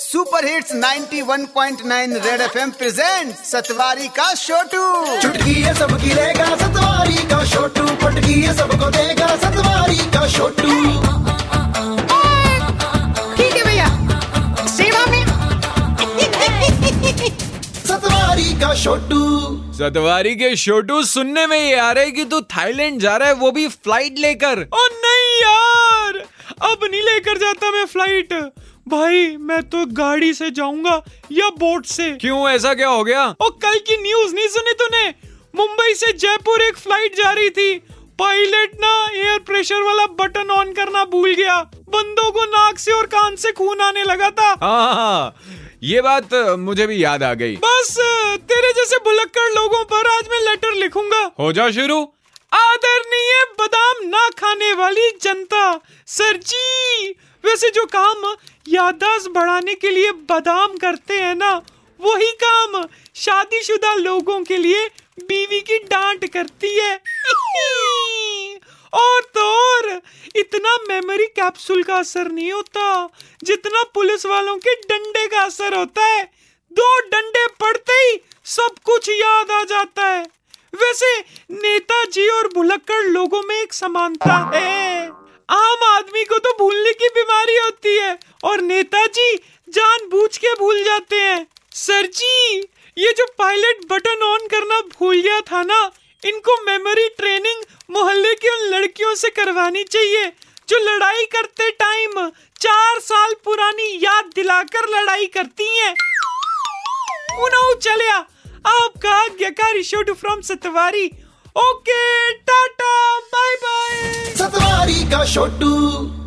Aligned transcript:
Super 0.00 0.44
hits 0.46 0.72
91.9 0.74 2.14
red 2.26 2.40
FM 2.40 2.70
present 2.70 3.34
Satwari 3.36 4.06
का 4.08 4.32
छोटू 4.34 4.84
चुटकी 5.22 5.52
है 5.52 5.74
सबकी 5.74 6.12
रहेगा 6.14 6.44
सतवारी 6.56 7.26
का 7.28 7.44
छोटू 7.46 7.84
पटकी 8.02 8.40
है 8.42 8.54
सबको 8.56 8.90
देगा 8.90 9.26
सतवारी 9.36 9.98
का 10.14 10.26
छोटू 10.28 10.68
ठीक 13.36 13.56
है 13.56 13.64
भैया। 13.64 13.88
सेवा 14.66 15.04
में। 15.06 15.24
सतवारी 17.86 18.60
का 18.60 18.74
छोटू 18.74 19.20
सतवारी 19.74 20.34
के 20.36 20.54
छोटू 20.56 21.02
सुनने 21.04 21.46
में 21.46 21.58
ये 21.58 21.76
आ 21.76 21.90
रहा 21.92 22.04
है 22.04 22.10
कि 22.10 22.24
तू 22.24 22.40
थाईलैंड 22.56 23.00
जा 23.00 23.16
रहा 23.16 23.28
है 23.28 23.34
वो 23.34 23.50
भी 23.50 23.68
फ़्लाइट 23.68 24.18
लेकर। 24.18 24.66
ओ 24.74 24.86
नहीं 25.04 25.28
यार! 25.42 26.24
अब 26.70 26.84
नहीं 26.84 27.02
लेकर 27.02 27.38
जाता 27.38 27.70
मैं 27.70 27.84
फ़्लाइट। 27.84 28.32
भाई 28.86 29.36
मैं 29.38 29.62
तो 29.62 29.84
गाड़ी 29.94 30.32
से 30.34 30.50
जाऊँगा 30.50 31.02
या 31.32 31.48
बोट 31.58 31.86
से। 31.86 32.10
क्यों 32.12 32.48
ऐसा 32.50 32.74
क्या 32.74 32.88
हो 32.88 33.02
गया? 33.04 33.24
ओ 33.42 33.48
कल 33.62 33.78
की 33.78 33.96
न्यूज़ 34.02 34.34
नहीं 34.34 34.48
सुनी 34.48 34.72
तूने? 34.72 35.08
मुंबई 35.56 35.94
से 35.94 36.12
जयपुर 36.14 36.62
एक 36.62 36.76
फ़्लाइट 36.76 37.16
जा 37.16 37.30
रही 37.30 37.50
थी। 37.50 37.74
पायलट 38.18 38.74
ना 38.80 38.92
एयर 39.14 39.38
प्रेशर 39.40 39.82
वाला 39.82 40.06
बटन 40.18 40.50
ऑन 40.50 40.72
करना 40.72 41.04
भूल 41.04 41.34
गया। 41.34 41.60
बंदों 41.90 42.30
को 42.32 42.44
नाक 42.46 42.78
से 42.78 42.92
और 42.92 43.06
कान 43.06 43.36
से 43.36 43.52
खून 43.52 43.80
आने 43.80 44.04
लगा 44.04 44.30
था। 44.30 44.48
हाँ 44.62 44.94
हाँ 44.94 45.34
ये 45.82 46.00
बात 46.00 46.34
मुझे 46.58 46.86
भी 46.86 47.02
याद 47.04 47.22
आ 47.22 47.32
गई। 47.34 47.56
बस 47.56 47.96
तेरे 48.50 48.72
जैसे 48.72 48.96
भुलक्कड़ 49.04 49.48
लोगों 49.52 49.84
पर 49.84 50.10
आज 50.10 50.28
मैं 50.30 50.40
लेटर 50.40 50.74
लिखूँगा। 50.74 51.30
हो 51.38 51.52
जा 51.52 51.70
शुरू। 51.70 52.02
आदरणीय 52.52 53.42
बादाम 53.58 54.06
ना 54.08 54.28
खाने 54.38 54.72
वाली 54.74 55.10
जनता 55.22 55.80
सर 56.08 56.36
जी 56.36 57.14
वैसे 57.44 57.70
जो 57.70 57.84
काम 57.86 58.36
याददाश्त 58.68 59.28
बढ़ाने 59.28 59.74
के 59.74 59.90
लिए 59.90 60.10
बादाम 60.10 60.76
करते 60.76 61.18
हैं 61.18 61.34
ना, 61.34 61.62
वही 62.00 62.32
काम 62.44 62.88
शादीशुदा 63.14 63.94
लोगों 63.94 64.44
के 64.44 64.56
लिए 64.56 64.88
बीवी 65.18 65.60
की 65.60 65.78
डांट 65.78 66.32
करती 66.32 66.80
है। 66.80 67.00
और 68.92 69.22
तो 69.22 69.40
और, 69.40 70.00
इतना 70.36 70.76
मेमोरी 70.88 71.26
कैप्सूल 71.26 71.82
का 71.82 71.96
असर 71.96 72.30
नहीं 72.30 72.52
होता, 72.52 73.08
जितना 73.44 73.82
पुलिस 73.82 74.26
वालों 74.26 74.56
के 74.56 74.74
डंडे 74.74 75.26
का 75.26 75.40
असर 75.40 75.74
होता 75.74 76.06
है। 76.06 76.22
दो 76.72 77.00
डंडे 77.00 77.46
पड़ते 77.46 77.92
ही 77.92 78.18
सब 78.44 78.70
कुछ 78.84 79.08
याद 79.08 79.50
आ 79.50 79.64
जाता 79.64 80.06
है। 80.06 80.22
वैसे 80.74 81.18
नेताजी 81.50 82.28
और 82.28 82.48
भुलक्कड़ 82.54 83.02
लोगों 83.02 83.42
में 83.42 83.62
एक 83.62 83.72
समानता 83.72 84.50
है। 84.54 85.08
आम 85.50 85.89
आदमी 86.00 86.24
को 86.24 86.38
तो 86.38 86.52
भूलने 86.58 86.92
की 86.92 87.08
बीमारी 87.08 87.56
होती 87.56 87.96
है 87.96 88.18
और 88.44 88.60
नेताजी 88.60 89.36
जान 89.68 89.98
जानबूझ 89.98 90.36
के 90.38 90.54
भूल 90.54 90.84
जाते 90.84 91.16
हैं। 91.16 91.46
सर 91.74 92.06
जी, 92.06 92.58
ये 92.98 93.12
जो 93.12 93.26
पायलट 93.38 93.84
बटन 93.90 94.22
ऑन 94.22 94.46
करना 94.46 94.80
भूल 94.80 95.20
गया 95.20 95.40
था 95.40 95.62
ना, 95.62 95.90
इनको 96.24 96.62
मेमोरी 96.62 97.08
ट्रेनिंग 97.08 97.62
मोहल्ले 97.90 98.34
की 98.34 98.48
उन 98.48 98.66
लड़कियों 98.68 99.14
से 99.14 99.30
करवानी 99.30 99.84
चाहिए, 99.84 100.26
जो 100.68 100.78
लड़ाई 100.78 101.24
करते 101.24 101.70
टाइम 101.70 102.28
चार 102.60 103.00
साल 103.00 103.34
पुरानी 103.44 103.98
याद 104.02 104.30
दिलाकर 104.34 104.88
लड़ाई 104.88 105.26
करती 105.26 105.78
हैं। 105.78 105.94
चलिया 107.82 108.16
आपका 108.66 109.10
आज्ञाकारी 109.10 109.82
from 110.14 110.40
Satwari. 110.40 111.06
Okay, 111.56 112.32
tata 112.32 113.18
bye 113.18 113.54
bye 113.56 114.59
Satwari 115.00 115.10
का 115.10 115.24
छोटू 115.32 116.19